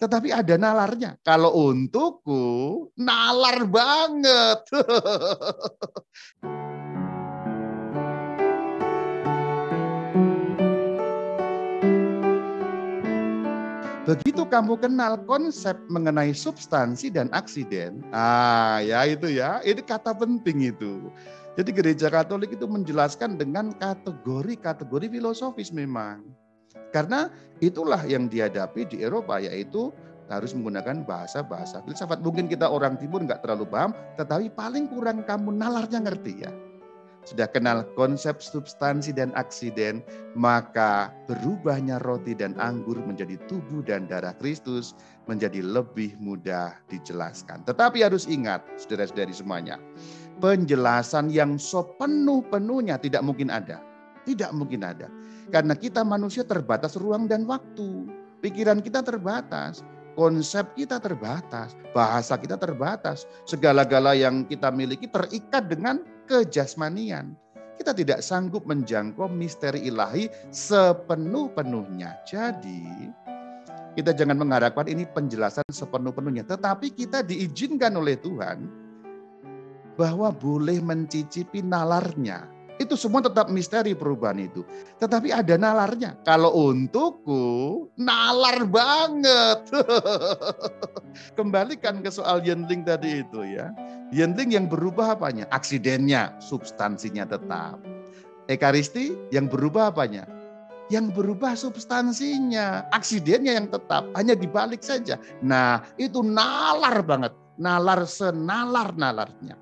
[0.00, 1.20] tetapi ada nalarnya.
[1.20, 4.64] Kalau untukku, nalar banget.
[14.08, 20.74] Begitu kamu kenal konsep mengenai substansi dan aksiden, ah ya itu ya, ini kata penting
[20.74, 21.12] itu.
[21.54, 26.24] Jadi gereja Katolik itu menjelaskan dengan kategori-kategori filosofis memang.
[26.90, 27.30] Karena
[27.62, 29.94] itulah yang dihadapi di Eropa yaitu
[30.30, 32.22] harus menggunakan bahasa-bahasa filsafat.
[32.22, 36.52] Mungkin kita orang timur nggak terlalu paham, tetapi paling kurang kamu nalarnya ngerti ya
[37.28, 40.00] sudah kenal konsep substansi dan aksiden,
[40.32, 44.96] maka berubahnya roti dan anggur menjadi tubuh dan darah Kristus
[45.28, 47.62] menjadi lebih mudah dijelaskan.
[47.68, 49.76] Tetapi harus ingat, saudara-saudari semuanya,
[50.40, 53.84] penjelasan yang sepenuh-penuhnya tidak mungkin ada.
[54.24, 55.08] Tidak mungkin ada.
[55.50, 58.06] Karena kita manusia terbatas ruang dan waktu.
[58.40, 59.84] Pikiran kita terbatas
[60.18, 67.32] konsep kita terbatas, bahasa kita terbatas, segala-gala yang kita miliki terikat dengan kejasmanian.
[67.80, 72.20] Kita tidak sanggup menjangkau misteri ilahi sepenuh-penuhnya.
[72.28, 73.08] Jadi,
[73.96, 78.68] kita jangan mengharapkan ini penjelasan sepenuh-penuhnya, tetapi kita diizinkan oleh Tuhan
[79.96, 82.44] bahwa boleh mencicipi nalarnya
[82.80, 84.64] itu semua tetap misteri perubahan itu.
[84.96, 86.16] Tetapi ada nalarnya.
[86.24, 89.68] Kalau untukku, nalar banget.
[91.38, 93.68] Kembalikan ke soal Yendling tadi itu ya.
[94.16, 95.44] Yendling yang berubah apanya?
[95.52, 97.76] Aksidennya, substansinya tetap.
[98.48, 100.24] Ekaristi yang berubah apanya?
[100.88, 105.20] Yang berubah substansinya, aksidennya yang tetap, hanya dibalik saja.
[105.38, 107.30] Nah, itu nalar banget,
[107.62, 109.54] nalar senalar-nalarnya.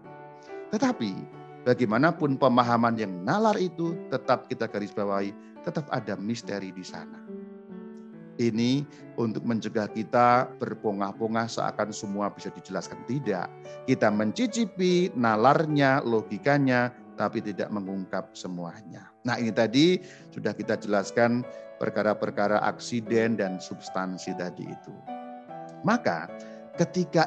[0.73, 1.38] Tetapi
[1.69, 7.21] bagaimanapun pemahaman yang nalar itu tetap kita garis bawahi, tetap ada misteri di sana.
[8.41, 8.87] Ini
[9.21, 13.05] untuk mencegah kita berpongah-pongah seakan semua bisa dijelaskan.
[13.05, 13.47] Tidak.
[13.85, 19.11] Kita mencicipi nalarnya, logikanya, tapi tidak mengungkap semuanya.
[19.27, 19.99] Nah ini tadi
[20.31, 21.43] sudah kita jelaskan
[21.83, 24.95] perkara-perkara aksiden dan substansi tadi itu.
[25.83, 26.31] Maka
[26.79, 27.27] ketika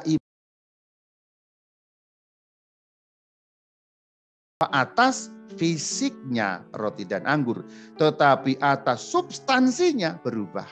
[4.70, 7.64] atas fisiknya roti dan anggur,
[8.00, 10.66] tetapi atas substansinya berubah.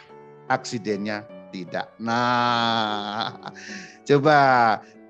[0.50, 1.22] Aksidennya
[1.54, 1.90] tidak.
[2.02, 3.38] Nah,
[4.02, 4.38] coba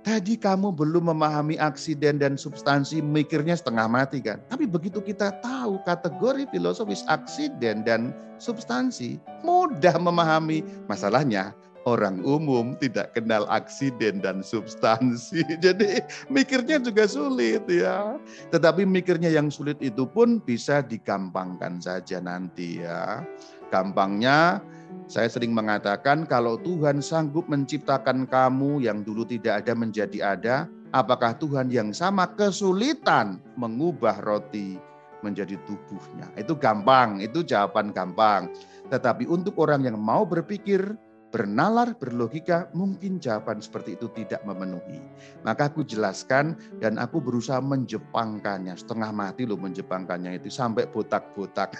[0.04, 4.40] tadi kamu belum memahami aksiden dan substansi, mikirnya setengah mati kan.
[4.48, 10.64] Tapi begitu kita tahu kategori filosofis aksiden dan substansi, mudah memahami.
[10.88, 11.56] Masalahnya
[11.88, 15.44] orang umum tidak kenal aksiden dan substansi.
[15.64, 18.20] Jadi mikirnya juga sulit ya.
[18.52, 23.24] Tetapi mikirnya yang sulit itu pun bisa digampangkan saja nanti ya.
[23.70, 24.60] Gampangnya
[25.06, 30.56] saya sering mengatakan kalau Tuhan sanggup menciptakan kamu yang dulu tidak ada menjadi ada,
[30.90, 34.78] apakah Tuhan yang sama kesulitan mengubah roti
[35.22, 36.30] menjadi tubuhnya?
[36.38, 38.50] Itu gampang, itu jawaban gampang.
[38.90, 40.94] Tetapi untuk orang yang mau berpikir,
[41.30, 44.98] bernalar, berlogika, mungkin jawaban seperti itu tidak memenuhi.
[45.46, 48.74] Maka aku jelaskan dan aku berusaha menjepangkannya.
[48.74, 51.78] Setengah mati loh menjepangkannya itu sampai botak-botak.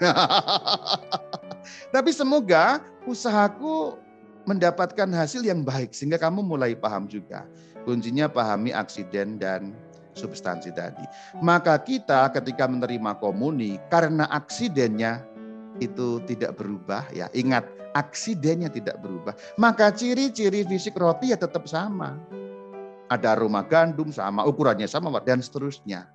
[1.94, 3.99] Tapi semoga usahaku
[4.47, 7.44] mendapatkan hasil yang baik sehingga kamu mulai paham juga.
[7.83, 9.75] Kuncinya pahami aksiden dan
[10.15, 11.03] substansi tadi.
[11.41, 15.22] Maka kita ketika menerima komuni karena aksidennya
[15.81, 17.27] itu tidak berubah ya.
[17.33, 19.35] Ingat aksidennya tidak berubah.
[19.59, 22.15] Maka ciri-ciri fisik roti ya tetap sama.
[23.11, 26.07] Ada aroma gandum sama, ukurannya sama, dan seterusnya.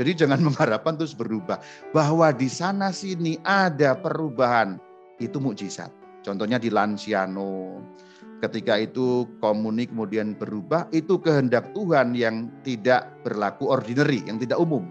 [0.00, 1.60] Jadi jangan mengharapkan terus berubah.
[1.92, 4.80] Bahwa di sana sini ada perubahan,
[5.20, 5.92] itu mukjizat.
[6.24, 7.84] Contohnya di Lanciano,
[8.40, 14.88] ketika itu komunik kemudian berubah, itu kehendak Tuhan yang tidak berlaku ordinary, yang tidak umum.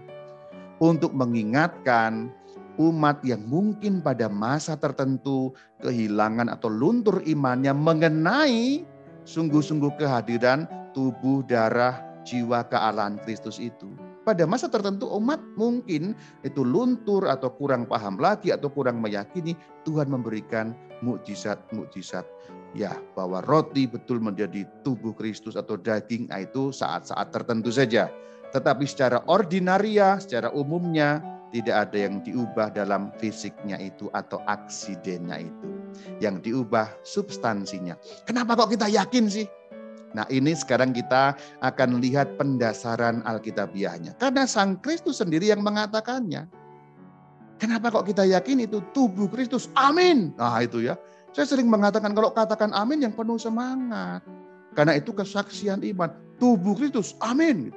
[0.78, 2.30] Untuk mengingatkan
[2.78, 5.52] umat yang mungkin pada masa tertentu
[5.82, 8.86] kehilangan atau luntur imannya mengenai
[9.26, 10.64] sungguh-sungguh kehadiran
[10.96, 13.90] tubuh, darah, jiwa kealahan Kristus itu.
[14.22, 16.12] Pada masa tertentu umat mungkin
[16.44, 19.56] itu luntur atau kurang paham lagi atau kurang meyakini
[19.88, 22.28] Tuhan memberikan mukjizat-mukjizat.
[22.76, 28.12] Ya, bahwa roti betul menjadi tubuh Kristus atau daging ah, itu saat-saat tertentu saja.
[28.52, 35.68] Tetapi secara ordinaria, secara umumnya tidak ada yang diubah dalam fisiknya itu atau aksidennya itu.
[36.20, 37.96] Yang diubah substansinya.
[38.28, 39.48] Kenapa kok kita yakin sih?
[40.16, 44.16] Nah ini sekarang kita akan lihat pendasaran Alkitabiahnya.
[44.16, 46.48] Karena Sang Kristus sendiri yang mengatakannya.
[47.58, 49.66] Kenapa kok kita yakin itu tubuh Kristus?
[49.74, 50.32] Amin.
[50.38, 50.94] Nah itu ya.
[51.34, 54.24] Saya sering mengatakan kalau katakan amin yang penuh semangat.
[54.72, 56.08] Karena itu kesaksian iman.
[56.38, 57.74] Tubuh Kristus, amin.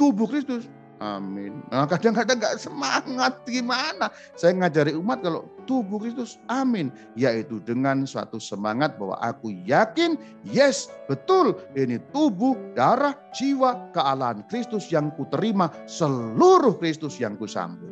[0.00, 1.64] Tubuh Kristus, Amin.
[1.72, 4.12] Nah, kadang-kadang nggak semangat gimana?
[4.36, 6.92] Saya ngajari umat kalau tubuh Kristus, amin.
[7.16, 11.56] Yaitu dengan suatu semangat bahwa aku yakin, yes, betul.
[11.72, 17.88] Ini tubuh, darah, jiwa, kealahan Kristus yang kuterima, seluruh Kristus yang kusambut.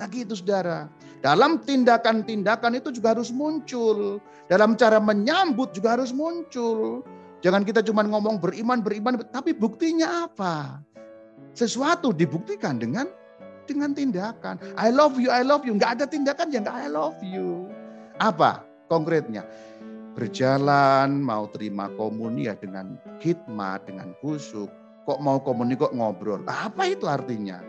[0.00, 0.88] Nah gitu saudara.
[1.20, 4.24] Dalam tindakan-tindakan itu juga harus muncul.
[4.48, 7.04] Dalam cara menyambut juga harus muncul.
[7.38, 10.82] Jangan kita cuma ngomong beriman, beriman, tapi buktinya apa?
[11.52, 13.10] Sesuatu dibuktikan dengan
[13.68, 14.56] dengan tindakan.
[14.80, 15.76] I love you, I love you.
[15.76, 17.68] Nggak ada tindakan yang I love you.
[18.18, 19.44] Apa konkretnya?
[20.16, 24.66] Berjalan, mau terima komuni ya dengan khidmat, dengan kusuk.
[25.06, 26.42] Kok mau komuni kok ngobrol.
[26.50, 27.62] Apa itu artinya?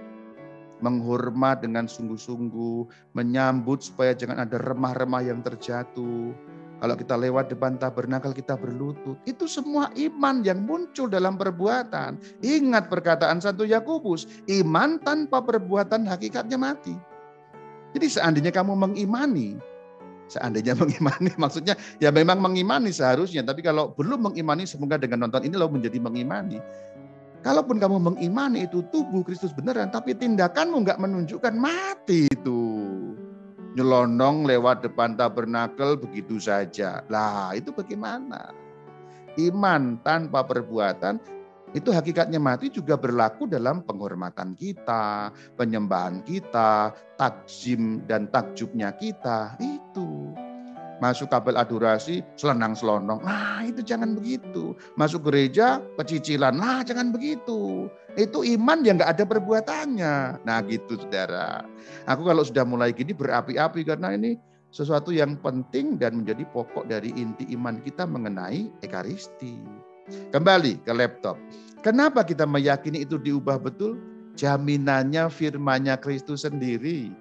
[0.80, 6.33] Menghormat dengan sungguh-sungguh, menyambut supaya jangan ada remah-remah yang terjatuh
[6.80, 9.20] kalau kita lewat depan tabernakel kita berlutut.
[9.28, 12.16] Itu semua iman yang muncul dalam perbuatan.
[12.40, 16.96] Ingat perkataan satu Yakobus, iman tanpa perbuatan hakikatnya mati.
[17.92, 19.60] Jadi seandainya kamu mengimani,
[20.31, 25.60] seandainya mengimani maksudnya ya memang mengimani seharusnya, tapi kalau belum mengimani semoga dengan nonton ini
[25.60, 26.64] lo menjadi mengimani.
[27.40, 32.60] Kalaupun kamu mengimani itu tubuh Kristus beneran, tapi tindakanmu nggak menunjukkan mati itu
[33.77, 37.06] nyelonong lewat depan tabernakel begitu saja.
[37.12, 38.54] Lah itu bagaimana?
[39.38, 41.21] Iman tanpa perbuatan
[41.77, 49.54] itu hakikatnya mati juga berlaku dalam penghormatan kita, penyembahan kita, takzim dan takjubnya kita.
[49.62, 50.33] Itu
[51.00, 53.24] masuk kabel adorasi selenang selonong.
[53.24, 54.75] Nah itu jangan begitu.
[55.00, 56.56] Masuk gereja pecicilan.
[56.56, 57.88] Nah jangan begitu.
[58.16, 60.44] Itu iman yang nggak ada perbuatannya.
[60.44, 61.63] Nah gitu saudara.
[62.06, 64.36] Aku kalau sudah mulai gini berapi-api karena ini
[64.69, 69.57] sesuatu yang penting dan menjadi pokok dari inti iman kita mengenai ekaristi.
[70.30, 71.38] Kembali ke laptop.
[71.80, 73.98] Kenapa kita meyakini itu diubah betul?
[74.36, 77.13] Jaminannya firmannya Kristus sendiri.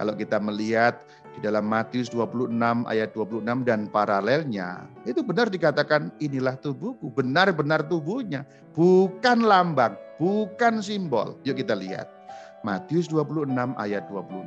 [0.00, 2.50] Kalau kita melihat di dalam Matius 26
[2.90, 8.42] ayat 26 dan paralelnya, itu benar dikatakan inilah tubuhku, benar-benar tubuhnya,
[8.74, 11.38] bukan lambang, bukan simbol.
[11.46, 12.10] Yuk kita lihat.
[12.66, 13.46] Matius 26
[13.78, 14.42] ayat 26.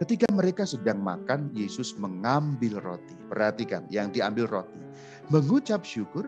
[0.00, 3.12] Ketika mereka sedang makan, Yesus mengambil roti.
[3.28, 4.80] Perhatikan, yang diambil roti.
[5.28, 6.24] Mengucap syukur,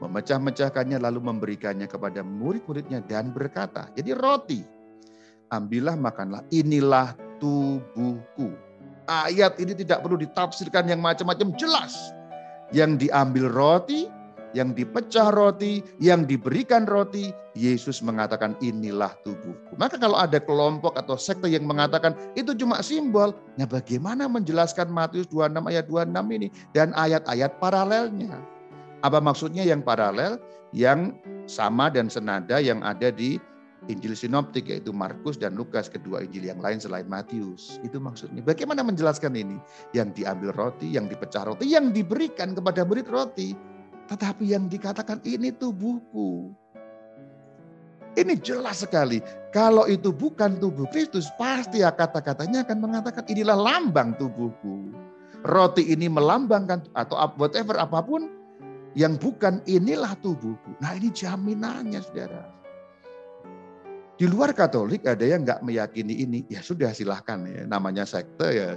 [0.00, 4.64] memecah-mecahkannya lalu memberikannya kepada murid-muridnya dan berkata, jadi roti,
[5.52, 8.69] ambillah makanlah, inilah tubuhku
[9.10, 12.14] ayat ini tidak perlu ditafsirkan yang macam-macam jelas.
[12.70, 14.06] Yang diambil roti,
[14.54, 19.74] yang dipecah roti, yang diberikan roti, Yesus mengatakan inilah tubuhku.
[19.74, 25.26] Maka kalau ada kelompok atau sekte yang mengatakan itu cuma simbol, nah bagaimana menjelaskan Matius
[25.34, 28.38] 26 ayat 26 ini dan ayat-ayat paralelnya?
[29.02, 30.38] Apa maksudnya yang paralel?
[30.70, 31.18] Yang
[31.50, 33.42] sama dan senada yang ada di
[33.88, 37.80] Injil sinoptik yaitu Markus dan Lukas kedua Injil yang lain selain Matius.
[37.80, 38.44] Itu maksudnya.
[38.44, 39.56] Bagaimana menjelaskan ini?
[39.96, 43.56] Yang diambil roti, yang dipecah roti, yang diberikan kepada murid roti.
[44.12, 46.52] Tetapi yang dikatakan ini tubuhku.
[48.18, 49.22] Ini jelas sekali.
[49.54, 54.92] Kalau itu bukan tubuh Kristus, pasti ya kata-katanya akan mengatakan inilah lambang tubuhku.
[55.46, 58.28] Roti ini melambangkan atau whatever apa pun
[58.92, 60.76] yang bukan inilah tubuhku.
[60.84, 62.59] Nah ini jaminannya saudara.
[64.20, 67.64] Di luar Katolik ada yang nggak meyakini ini, ya sudah silahkan ya.
[67.64, 68.76] Namanya sekte ya,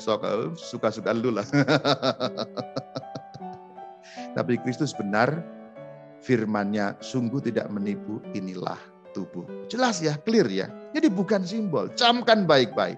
[0.56, 1.44] suka-suka lu lah.
[4.40, 5.44] Tapi Kristus benar,
[6.24, 8.80] firmannya sungguh tidak menipu, inilah
[9.12, 9.44] tubuh.
[9.68, 10.72] Jelas ya, clear ya.
[10.96, 12.96] Jadi bukan simbol, camkan baik-baik.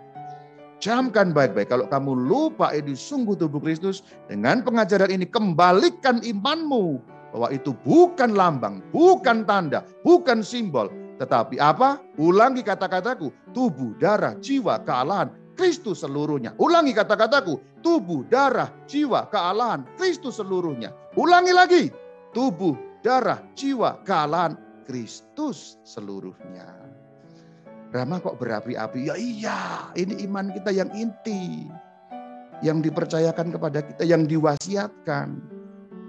[0.78, 1.74] Camkan baik-baik.
[1.74, 7.02] Kalau kamu lupa ini sungguh tubuh Kristus, dengan pengajaran ini kembalikan imanmu
[7.34, 12.04] bahwa itu bukan lambang, bukan tanda, bukan simbol, tetapi apa?
[12.20, 13.32] Ulangi kata-kataku.
[13.56, 15.32] Tubuh, darah, jiwa, kealahan.
[15.56, 16.52] Kristus seluruhnya.
[16.60, 17.80] Ulangi kata-kataku.
[17.80, 19.88] Tubuh, darah, jiwa, kealahan.
[19.96, 20.92] Kristus seluruhnya.
[21.16, 21.84] Ulangi lagi.
[22.36, 24.60] Tubuh, darah, jiwa, kealahan.
[24.84, 26.68] Kristus seluruhnya.
[27.96, 29.08] Rama kok berapi-api?
[29.08, 29.62] Ya iya,
[29.96, 31.64] ini iman kita yang inti.
[32.60, 35.55] Yang dipercayakan kepada kita, yang diwasiatkan.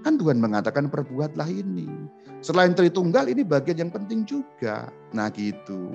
[0.06, 1.90] Kan Tuhan mengatakan perbuatlah ini.
[2.38, 4.86] Selain Tritunggal ini bagian yang penting juga.
[5.10, 5.90] Nah gitu.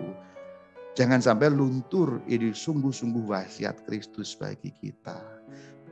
[1.00, 5.16] Jangan sampai luntur ini sungguh-sungguh wasiat Kristus bagi kita.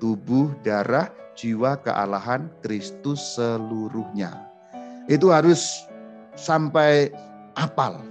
[0.04, 1.08] Tubuh, darah,
[1.40, 4.36] jiwa, kealahan Kristus seluruhnya.
[5.08, 5.88] Itu harus
[6.36, 7.16] sampai
[7.56, 8.04] apal.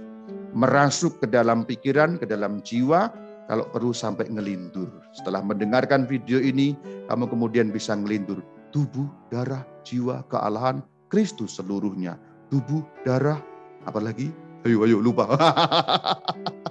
[0.57, 3.13] Merasuk ke dalam pikiran, ke dalam jiwa,
[3.45, 4.89] kalau perlu sampai ngelindur.
[5.13, 6.73] Setelah mendengarkan video ini,
[7.05, 12.21] kamu kemudian bisa ngelindur tubuh, darah, jiwa, kealahan Kristus seluruhnya.
[12.53, 13.41] Tubuh, darah,
[13.89, 14.29] apalagi?
[14.61, 15.25] Ayo, ayo, lupa.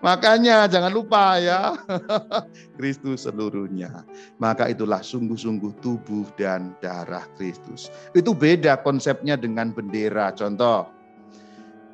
[0.00, 1.76] Makanya jangan lupa ya,
[2.80, 4.08] Kristus seluruhnya.
[4.40, 7.92] Maka itulah sungguh-sungguh tubuh dan darah Kristus.
[8.16, 10.32] Itu beda konsepnya dengan bendera.
[10.32, 10.88] Contoh,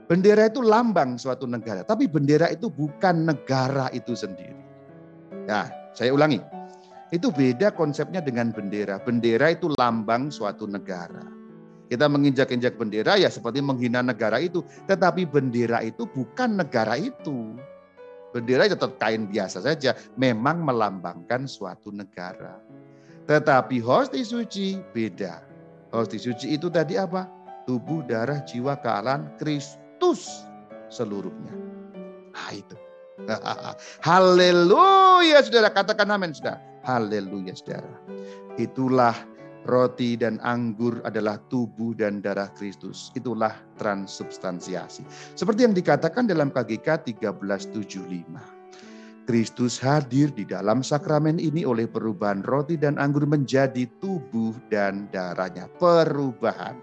[0.07, 4.55] bendera itu lambang suatu negara, tapi bendera itu bukan negara itu sendiri.
[5.51, 6.39] Nah, saya ulangi.
[7.15, 8.99] Itu beda konsepnya dengan bendera.
[8.99, 11.23] Bendera itu lambang suatu negara.
[11.87, 14.67] Kita menginjak-injak bendera ya seperti menghina negara itu.
[14.91, 17.55] Tetapi bendera itu bukan negara itu.
[18.35, 22.59] Bendera tetap kain biasa saja, memang melambangkan suatu negara.
[23.31, 25.41] Tetapi hosti suci beda.
[25.95, 27.31] Hosti suci itu tadi apa?
[27.71, 30.47] Tubuh, darah, jiwa, kealan Kristus
[30.91, 31.55] seluruhnya.
[32.35, 32.77] Nah itu.
[34.07, 36.61] Haleluya saudara, katakan amin saudara.
[36.87, 37.99] Haleluya saudara.
[38.63, 39.19] Itulah
[39.67, 43.11] roti dan anggur adalah tubuh dan darah Kristus.
[43.19, 45.03] Itulah transubstansiasi.
[45.35, 49.27] Seperti yang dikatakan dalam KGK 1375.
[49.27, 55.67] Kristus hadir di dalam sakramen ini oleh perubahan roti dan anggur menjadi tubuh dan darahnya.
[55.83, 56.79] Perubahan.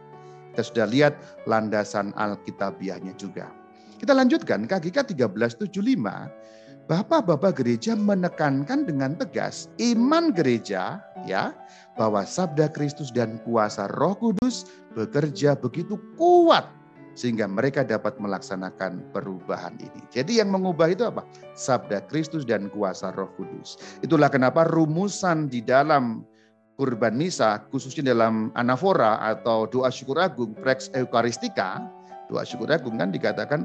[0.52, 1.16] Kita sudah lihat
[1.48, 3.48] landasan Alkitabiahnya juga.
[3.96, 6.44] Kita lanjutkan KGK 1375
[6.84, 11.56] Bapak-bapak gereja menekankan dengan tegas iman gereja ya
[11.96, 16.68] bahwa sabda Kristus dan kuasa Roh Kudus bekerja begitu kuat
[17.16, 20.02] sehingga mereka dapat melaksanakan perubahan ini.
[20.12, 21.24] Jadi yang mengubah itu apa?
[21.56, 23.80] Sabda Kristus dan kuasa Roh Kudus.
[24.04, 26.28] Itulah kenapa rumusan di dalam
[26.76, 31.80] kurban misa khususnya dalam anafora atau doa syukur agung prex eukaristika,
[32.28, 33.64] doa syukur agung kan dikatakan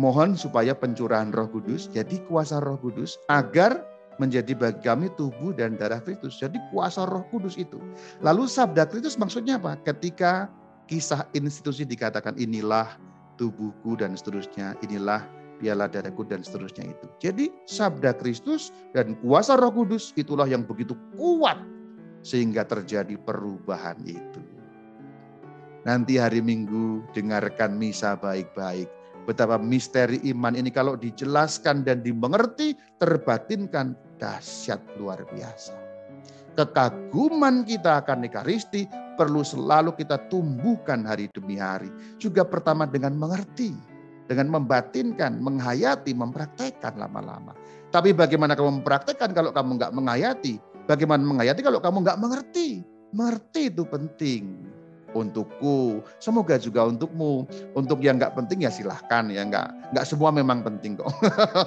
[0.00, 3.84] Mohon supaya pencurahan Roh Kudus jadi kuasa Roh Kudus agar
[4.16, 6.40] menjadi bagi kami tubuh dan darah Kristus.
[6.40, 7.80] Jadi kuasa Roh Kudus itu.
[8.24, 9.76] Lalu sabda Kristus maksudnya apa?
[9.84, 10.48] Ketika
[10.88, 12.88] kisah institusi dikatakan inilah
[13.40, 15.24] tubuhku dan seterusnya, inilah
[15.60, 17.06] piala darahku dan seterusnya itu.
[17.20, 21.60] Jadi sabda Kristus dan kuasa Roh Kudus itulah yang begitu kuat
[22.24, 24.40] sehingga terjadi perubahan itu.
[25.82, 28.86] Nanti hari Minggu dengarkan misa baik-baik
[29.22, 35.78] Betapa misteri iman ini kalau dijelaskan dan dimengerti, terbatinkan dahsyat luar biasa.
[36.58, 41.88] Kekaguman kita akan Ekaristi perlu selalu kita tumbuhkan hari demi hari.
[42.18, 43.72] Juga pertama dengan mengerti,
[44.26, 47.54] dengan membatinkan, menghayati, mempraktekkan lama-lama.
[47.94, 50.58] Tapi bagaimana kamu mempraktekkan kalau kamu nggak menghayati?
[50.90, 52.82] Bagaimana menghayati kalau kamu nggak mengerti?
[53.12, 54.71] Mengerti itu penting
[55.12, 57.46] untukku, semoga juga untukmu.
[57.72, 61.12] Untuk yang nggak penting ya silahkan ya nggak nggak semua memang penting kok.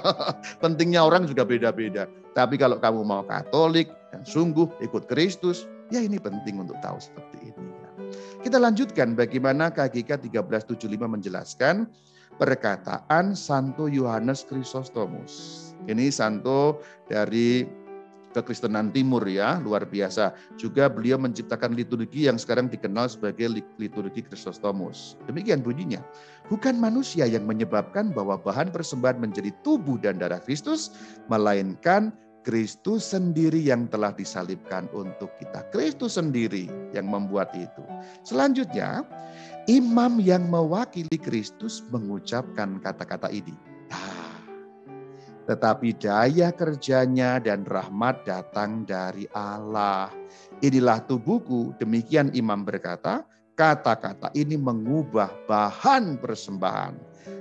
[0.62, 2.06] Pentingnya orang juga beda-beda.
[2.36, 7.50] Tapi kalau kamu mau Katolik dan sungguh ikut Kristus, ya ini penting untuk tahu seperti
[7.50, 7.66] ini.
[8.44, 11.90] Kita lanjutkan bagaimana KGK 1375 menjelaskan
[12.38, 15.64] perkataan Santo Yohanes Chrysostomus.
[15.88, 17.64] Ini Santo dari
[18.36, 20.36] kekristenan timur ya, luar biasa.
[20.60, 23.48] Juga beliau menciptakan liturgi yang sekarang dikenal sebagai
[23.80, 25.16] liturgi Kristostomus.
[25.24, 26.04] Demikian bunyinya.
[26.52, 30.92] Bukan manusia yang menyebabkan bahwa bahan persembahan menjadi tubuh dan darah Kristus,
[31.32, 32.12] melainkan
[32.46, 35.66] Kristus sendiri yang telah disalibkan untuk kita.
[35.74, 37.82] Kristus sendiri yang membuat itu.
[38.22, 39.02] Selanjutnya,
[39.66, 43.75] imam yang mewakili Kristus mengucapkan kata-kata ini.
[45.46, 50.10] Tetapi daya kerjanya dan rahmat datang dari Allah.
[50.58, 53.22] Inilah tubuhku, demikian imam berkata,
[53.54, 56.98] kata-kata ini mengubah bahan persembahan.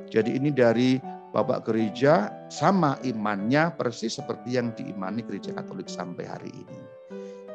[0.07, 1.01] Jadi ini dari
[1.35, 6.79] Bapak gereja sama imannya persis seperti yang diimani gereja Katolik sampai hari ini.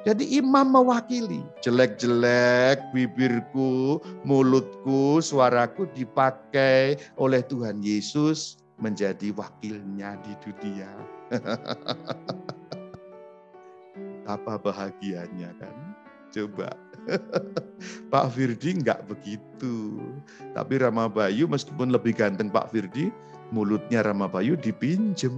[0.05, 10.91] Jadi imam mewakili jelek-jelek bibirku, mulutku, suaraku dipakai oleh Tuhan Yesus menjadi wakilnya di dunia.
[14.35, 15.75] Apa bahagianya kan?
[16.31, 16.71] Coba.
[18.13, 20.01] Pak Firdi enggak begitu.
[20.55, 23.11] Tapi Rama Bayu meskipun lebih ganteng Pak Firdi,
[23.51, 25.35] mulutnya Rama Bayu dipinjem.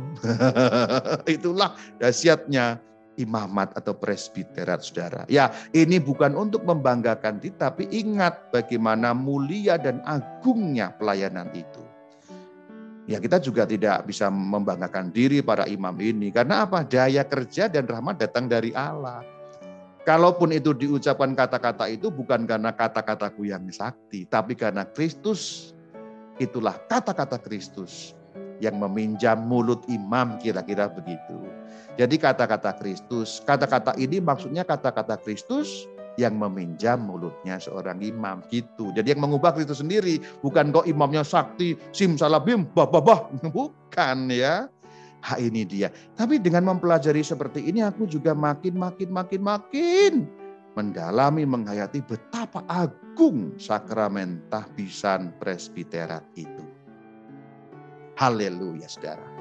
[1.35, 2.79] Itulah dahsyatnya
[3.21, 5.25] imamat atau presbiterat saudara.
[5.29, 11.82] Ya ini bukan untuk membanggakan diri, tapi ingat bagaimana mulia dan agungnya pelayanan itu.
[13.11, 16.31] Ya kita juga tidak bisa membanggakan diri para imam ini.
[16.31, 16.87] Karena apa?
[16.87, 19.27] Daya kerja dan rahmat datang dari Allah.
[20.03, 24.27] Kalaupun itu diucapkan kata-kata itu bukan karena kata-kataku yang sakti.
[24.27, 25.75] Tapi karena Kristus,
[26.43, 28.15] itulah kata-kata Kristus
[28.63, 31.39] yang meminjam mulut imam kira-kira begitu.
[31.99, 35.91] Jadi kata-kata Kristus, kata-kata ini maksudnya kata-kata Kristus
[36.21, 38.93] yang meminjam mulutnya seorang imam gitu.
[38.93, 43.21] Jadi yang mengubah Kristus sendiri, bukan kok imamnya sakti, simsalabim, bah bah bah,
[43.57, 44.69] bukan ya.
[45.23, 45.87] Ha ini dia.
[46.19, 50.13] Tapi dengan mempelajari seperti ini aku juga makin makin makin makin
[50.75, 56.65] mendalami menghayati betapa agung sakramen tahbisan presbiterat itu.
[58.17, 59.32] Haleluya saudara.